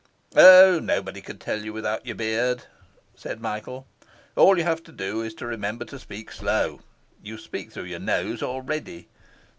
[0.35, 2.63] 'O, nobody could tell you without your beard,'
[3.13, 3.85] said Michael.
[4.35, 6.79] 'All you have to do is to remember to speak slow;
[7.21, 9.09] you speak through your nose already.